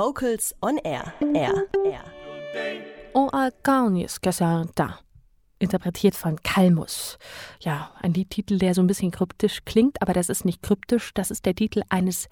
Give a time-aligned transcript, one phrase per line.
[0.00, 1.12] Vocals on Air.
[1.34, 1.52] Air.
[1.84, 2.04] Air.
[3.12, 4.98] On a Garnies Cassanta.
[5.58, 7.18] Interpretiert von Kalmus.
[7.60, 11.30] Ja, ein Liedtitel, der so ein bisschen kryptisch klingt, aber das ist nicht kryptisch, das
[11.30, 12.30] ist der Titel eines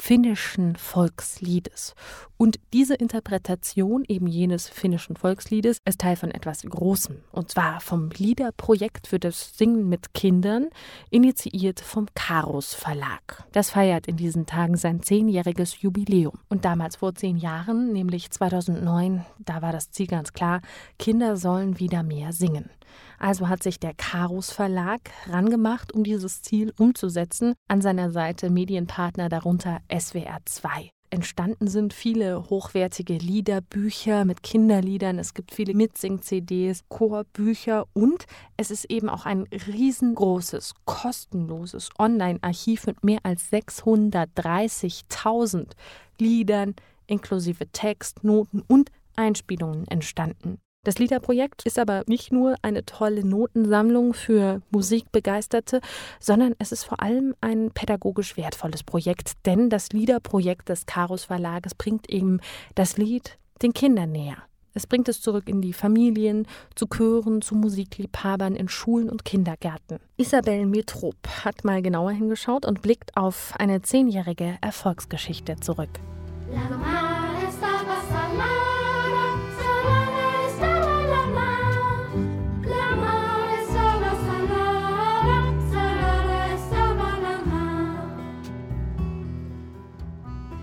[0.00, 1.94] finnischen Volksliedes.
[2.36, 7.16] Und diese Interpretation eben jenes finnischen Volksliedes ist Teil von etwas Großem.
[7.32, 10.68] Und zwar vom Liederprojekt für das Singen mit Kindern,
[11.10, 13.44] initiiert vom Karos Verlag.
[13.52, 16.38] Das feiert in diesen Tagen sein zehnjähriges Jubiläum.
[16.48, 20.60] Und damals vor zehn Jahren, nämlich 2009, da war das Ziel ganz klar,
[20.98, 22.70] Kinder sollen wieder mehr singen.
[23.18, 27.54] Also hat sich der Karus Verlag rangemacht, um dieses Ziel umzusetzen.
[27.68, 35.18] An seiner Seite Medienpartner darunter SWR 2 entstanden sind viele hochwertige Liederbücher mit Kinderliedern.
[35.18, 38.24] Es gibt viele Mitsing-CDs, Chorbücher und
[38.56, 45.70] es ist eben auch ein riesengroßes, kostenloses Online-Archiv mit mehr als 630.000
[46.18, 46.74] Liedern
[47.06, 50.58] inklusive Text, Noten und Einspielungen entstanden.
[50.84, 55.80] Das Liederprojekt ist aber nicht nur eine tolle Notensammlung für Musikbegeisterte,
[56.20, 61.74] sondern es ist vor allem ein pädagogisch wertvolles Projekt, denn das Liederprojekt des Karus Verlages
[61.74, 62.40] bringt eben
[62.74, 64.36] das Lied den Kindern näher.
[64.74, 69.98] Es bringt es zurück in die Familien, zu Chören, zu Musikliebhabern in Schulen und Kindergärten.
[70.16, 75.90] Isabel Metrop hat mal genauer hingeschaut und blickt auf eine zehnjährige Erfolgsgeschichte zurück.
[76.52, 76.97] La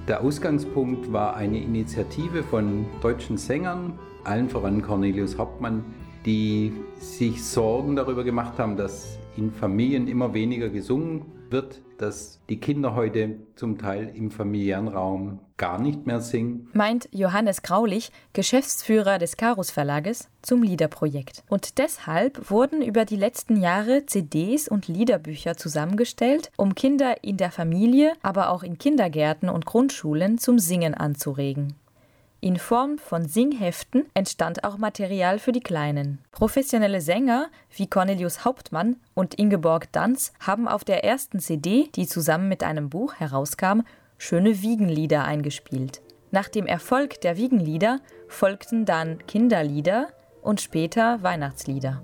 [0.07, 5.83] Der Ausgangspunkt war eine Initiative von deutschen Sängern, allen voran Cornelius Hauptmann,
[6.27, 12.59] die sich Sorgen darüber gemacht haben, dass in Familien immer weniger gesungen wird, dass die
[12.59, 16.67] Kinder heute zum Teil im familiären Raum gar nicht mehr singen.
[16.73, 21.43] Meint Johannes Graulich, Geschäftsführer des Karus Verlages, zum Liederprojekt.
[21.49, 27.51] Und deshalb wurden über die letzten Jahre CDs und Liederbücher zusammengestellt, um Kinder in der
[27.51, 31.75] Familie, aber auch in Kindergärten und Grundschulen zum Singen anzuregen.
[32.45, 36.19] In Form von Singheften entstand auch Material für die Kleinen.
[36.31, 42.47] Professionelle Sänger wie Cornelius Hauptmann und Ingeborg Danz haben auf der ersten CD, die zusammen
[42.47, 43.81] mit einem Buch herauskam,
[44.19, 46.03] schöne Wiegenlieder eingespielt.
[46.29, 50.09] Nach dem Erfolg der Wiegenlieder folgten dann Kinderlieder
[50.43, 52.03] und später Weihnachtslieder.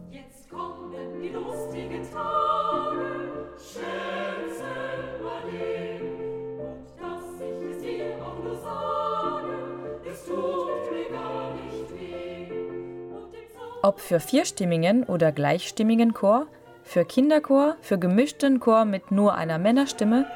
[13.91, 16.47] Ob für vierstimmigen oder gleichstimmigen Chor,
[16.81, 20.27] für Kinderchor, für gemischten Chor mit nur einer Männerstimme.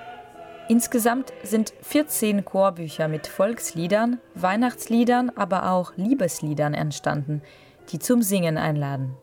[0.67, 7.41] Insgesamt sind 14 Chorbücher mit Volksliedern, Weihnachtsliedern, aber auch Liebesliedern entstanden,
[7.94, 9.15] die zum Singen einladen.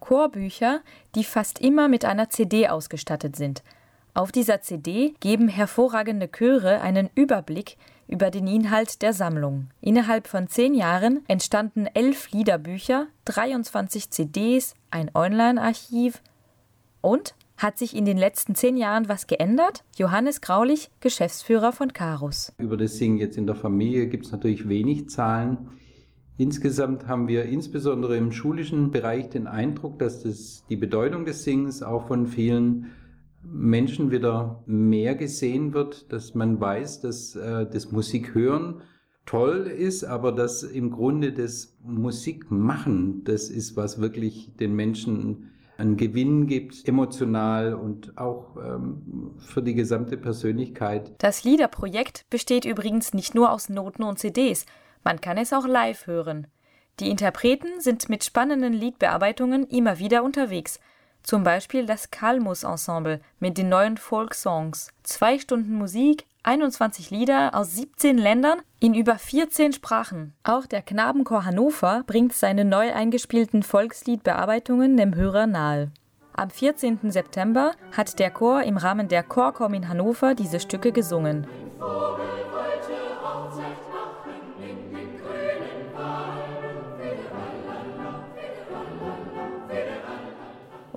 [0.00, 0.80] Chorbücher,
[1.14, 3.62] die fast immer mit einer CD ausgestattet sind–
[4.18, 7.76] auf dieser CD geben hervorragende Chöre einen Überblick
[8.08, 9.68] über den Inhalt der Sammlung.
[9.80, 16.20] Innerhalb von zehn Jahren entstanden elf Liederbücher, 23 CDs, ein Online-Archiv
[17.00, 19.84] und hat sich in den letzten zehn Jahren was geändert?
[19.96, 22.52] Johannes Graulich, Geschäftsführer von Karus.
[22.58, 25.68] Über das Singen jetzt in der Familie gibt es natürlich wenig Zahlen.
[26.38, 31.84] Insgesamt haben wir insbesondere im schulischen Bereich den Eindruck, dass das, die Bedeutung des Singens
[31.84, 32.92] auch von vielen
[33.42, 38.82] Menschen wieder mehr gesehen wird, dass man weiß, dass äh, das Musikhören
[39.26, 45.96] toll ist, aber dass im Grunde das Musikmachen, das ist, was wirklich den Menschen einen
[45.96, 51.12] Gewinn gibt, emotional und auch ähm, für die gesamte Persönlichkeit.
[51.18, 54.66] Das Liederprojekt besteht übrigens nicht nur aus Noten und CDs,
[55.04, 56.48] man kann es auch live hören.
[56.98, 60.80] Die Interpreten sind mit spannenden Liedbearbeitungen immer wieder unterwegs–
[61.22, 64.92] zum Beispiel das Kalmus-Ensemble mit den neuen Folk-Songs.
[65.02, 70.32] Zwei Stunden Musik, 21 Lieder aus 17 Ländern in über 14 Sprachen.
[70.44, 75.90] Auch der Knabenchor Hannover bringt seine neu eingespielten Volksliedbearbeitungen dem Hörer nahe.
[76.32, 77.10] Am 14.
[77.10, 81.46] September hat der Chor im Rahmen der Chorkom in Hannover diese Stücke gesungen.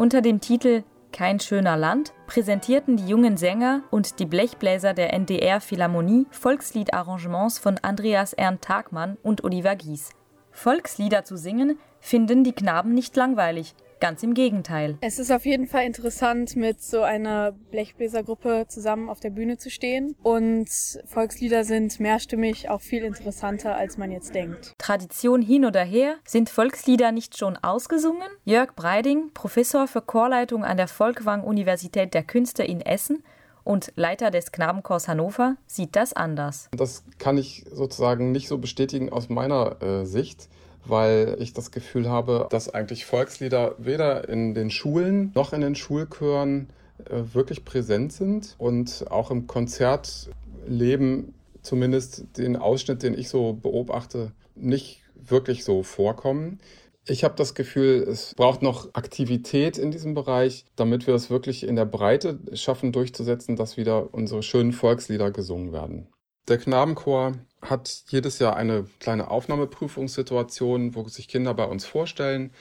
[0.02, 0.84] Unter dem Titel
[1.14, 7.78] Kein schöner Land präsentierten die jungen Sänger und die Blechbläser der NDR Philharmonie Volksliedarrangements von
[7.84, 10.10] Andreas Ernst Tagmann und Oliver Gies.
[10.50, 13.76] Volkslieder zu singen, finden die Knaben nicht langweilig.
[14.02, 14.98] Ganz im Gegenteil.
[15.02, 19.70] Es ist auf jeden Fall interessant, mit so einer Blechbläsergruppe zusammen auf der Bühne zu
[19.70, 20.16] stehen.
[20.24, 20.70] Und
[21.06, 24.74] Volkslieder sind mehrstimmig auch viel interessanter, als man jetzt denkt.
[24.80, 28.28] Tradition hin oder her, sind Volkslieder nicht schon ausgesungen?
[28.44, 33.24] Jörg Breiding, Professor für Chorleitung an der Volkwang Universität der Künste in Essen,
[33.64, 36.68] und Leiter des Knabenchors Hannover sieht das anders.
[36.76, 40.50] Das kann ich sozusagen nicht so bestätigen aus meiner äh, Sicht
[40.86, 45.76] weil ich das Gefühl habe, dass eigentlich Volkslieder weder in den Schulen noch in den
[45.76, 46.70] Schulchören
[47.06, 54.32] äh, wirklich präsent sind und auch im Konzertleben zumindest den Ausschnitt, den ich so beobachte,
[54.56, 56.60] nicht wirklich so vorkommen.
[57.08, 61.64] Ich habe das Gefühl, es braucht noch Aktivität in diesem Bereich, damit wir es wirklich
[61.64, 66.08] in der Breite schaffen durchzusetzen, dass wieder unsere schönen Volkslieder gesungen werden.
[66.48, 72.52] Der Knabenchor hat jedes Jahr eine kleine Aufnahmeprüfungssituation, wo sich Kinder bei uns vorstellen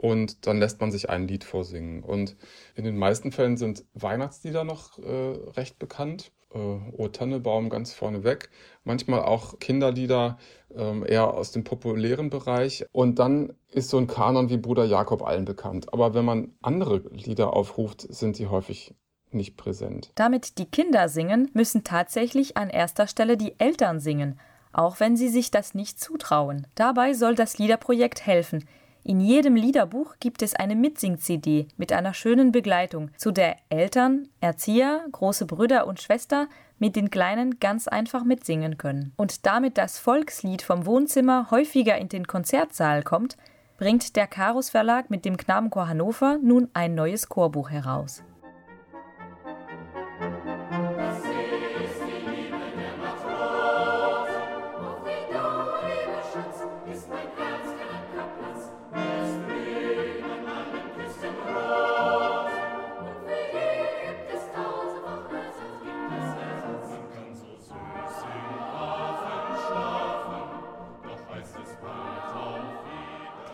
[0.00, 2.02] und dann lässt man sich ein Lied vorsingen.
[2.02, 2.36] Und
[2.74, 6.32] in den meisten Fällen sind Weihnachtslieder noch äh, recht bekannt.
[6.54, 8.48] Äh, O Tannebaum ganz vorne weg.
[8.82, 10.38] Manchmal auch Kinderlieder
[10.74, 12.86] äh, eher aus dem populären Bereich.
[12.92, 15.92] Und dann ist so ein Kanon wie Bruder Jakob allen bekannt.
[15.92, 18.94] Aber wenn man andere Lieder aufruft, sind sie häufig
[19.32, 20.12] nicht präsent.
[20.14, 24.40] Damit die Kinder singen, müssen tatsächlich an erster Stelle die Eltern singen,
[24.72, 26.66] auch wenn sie sich das nicht zutrauen.
[26.74, 28.64] Dabei soll das Liederprojekt helfen.
[29.02, 35.04] In jedem Liederbuch gibt es eine Mitsing-CD mit einer schönen Begleitung, zu der Eltern, Erzieher,
[35.10, 39.12] große Brüder und Schwester mit den Kleinen ganz einfach mitsingen können.
[39.16, 43.36] Und damit das Volkslied vom Wohnzimmer häufiger in den Konzertsaal kommt,
[43.78, 48.22] bringt der Karus Verlag mit dem Knabenchor Hannover nun ein neues Chorbuch heraus.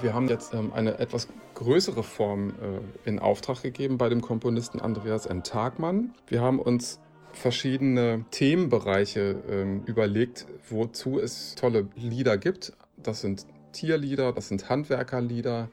[0.01, 4.81] Wir haben jetzt ähm, eine etwas größere Form äh, in Auftrag gegeben bei dem Komponisten
[4.81, 5.43] Andreas N.
[5.43, 6.13] Tagmann.
[6.27, 7.01] Wir haben uns
[7.33, 12.75] verschiedene Themenbereiche ähm, überlegt, wozu es tolle Lieder gibt.
[12.97, 15.71] Das sind Tierlieder, das sind Handwerkerlieder,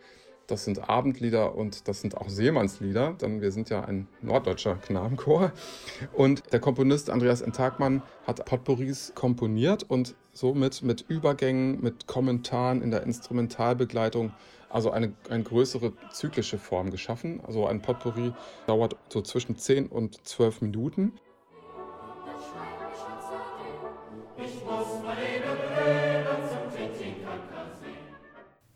[0.47, 5.51] das sind Abendlieder und das sind auch Seemannslieder, denn wir sind ja ein norddeutscher Knabenchor.
[6.11, 7.53] Und der Komponist Andreas N.
[7.53, 14.33] Tagmann hat Potpourris komponiert und somit mit Übergängen, mit Kommentaren in der Instrumentalbegleitung,
[14.69, 17.41] also eine, eine größere zyklische Form geschaffen.
[17.45, 18.33] Also ein Potpourri
[18.67, 21.13] dauert so zwischen 10 und 12 Minuten.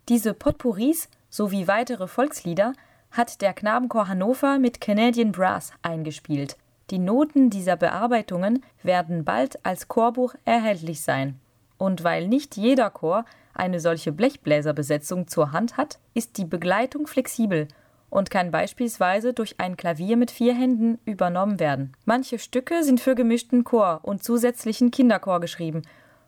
[0.08, 2.74] Diese Potpourris sowie weitere Volkslieder
[3.12, 6.58] hat der Knabenchor Hannover mit Canadian Brass eingespielt.
[6.90, 11.40] Die Noten dieser Bearbeitungen werden bald als Chorbuch erhältlich sein.
[11.78, 13.24] Und weil nicht jeder Chor
[13.54, 17.68] eine solche Blechbläserbesetzung zur Hand hat, ist die Begleitung flexibel
[18.10, 21.94] und kann beispielsweise durch ein Klavier mit vier Händen übernommen werden.
[22.06, 25.84] Manche Stücke sind für gemischten Chor und zusätzlichen Kinderchor geschrieben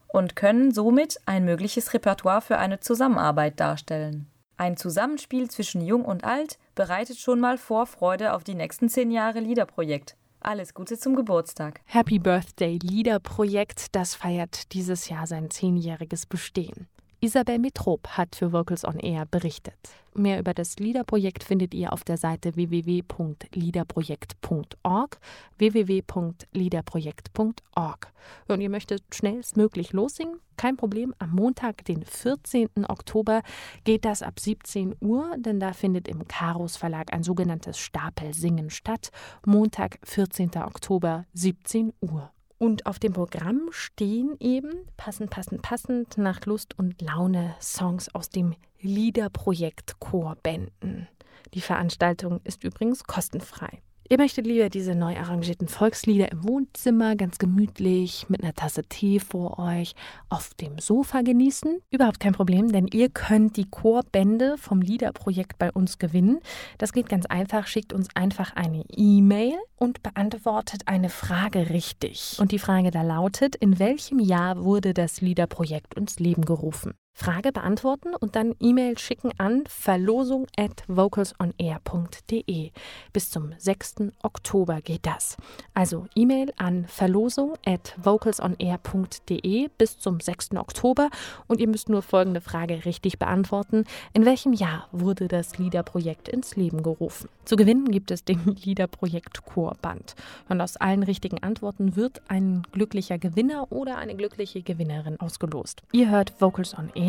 [0.08, 4.28] und können somit ein mögliches Repertoire für eine Zusammenarbeit darstellen.
[4.60, 9.40] Ein Zusammenspiel zwischen Jung und Alt bereitet schon mal Vorfreude auf die nächsten zehn Jahre
[9.40, 10.18] Liederprojekt.
[10.42, 11.80] Alles Gute zum Geburtstag.
[11.86, 16.90] Happy Birthday Liederprojekt, das feiert dieses Jahr sein zehnjähriges Bestehen.
[17.22, 19.76] Isabel Mitrop hat für Vocals on Air berichtet.
[20.14, 25.20] Mehr über das LIDA-Projekt findet ihr auf der Seite www.liederprojekt.org
[25.58, 28.14] www.liederprojekt.org.
[28.48, 30.40] Und ihr möchtet schnellstmöglich lossingen?
[30.56, 32.86] Kein Problem, am Montag, den 14.
[32.88, 33.42] Oktober,
[33.84, 39.10] geht das ab 17 Uhr, denn da findet im Karos Verlag ein sogenanntes Stapelsingen statt.
[39.46, 40.52] Montag, 14.
[40.56, 42.32] Oktober, 17 Uhr.
[42.60, 48.30] Und auf dem Programm stehen eben, passend, passend, passend, nach Lust und Laune, Songs aus
[48.30, 51.08] dem Liederprojekt Chorbänden.
[51.54, 53.82] Die Veranstaltung ist übrigens kostenfrei.
[54.12, 59.20] Ihr möchtet lieber diese neu arrangierten Volkslieder im Wohnzimmer ganz gemütlich mit einer Tasse Tee
[59.20, 59.94] vor euch
[60.30, 61.78] auf dem Sofa genießen?
[61.92, 66.40] Überhaupt kein Problem, denn ihr könnt die Chorbände vom Liederprojekt bei uns gewinnen.
[66.80, 67.68] Das geht ganz einfach.
[67.68, 72.36] Schickt uns einfach eine E-Mail und beantwortet eine Frage richtig.
[72.40, 76.96] Und die Frage da lautet: In welchem Jahr wurde das Liederprojekt ins Leben gerufen?
[77.20, 82.72] Frage beantworten und dann E-Mail schicken an verlosung at vocalsonair.de.
[83.12, 83.96] Bis zum 6.
[84.24, 85.36] Oktober geht das.
[85.74, 90.52] Also E-Mail an verlosung at vocalsonair.de bis zum 6.
[90.56, 91.10] Oktober
[91.48, 93.84] und ihr müsst nur folgende Frage richtig beantworten.
[94.14, 97.28] In welchem Jahr wurde das Liederprojekt ins Leben gerufen?
[97.44, 100.16] Zu gewinnen gibt es den Liederprojekt Chorband.
[100.48, 105.84] Und aus allen richtigen Antworten wird ein glücklicher Gewinner oder eine glückliche Gewinnerin ausgelost.
[105.92, 107.09] Ihr hört Vocals on Air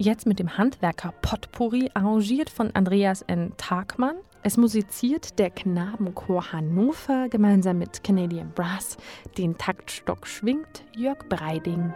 [0.00, 3.52] Jetzt mit dem Handwerker Potpourri, arrangiert von Andreas N.
[3.56, 4.14] Tagmann.
[4.44, 8.96] Es musiziert der Knabenchor Hannover gemeinsam mit Canadian Brass.
[9.36, 11.92] Den Taktstock schwingt Jörg Breiding.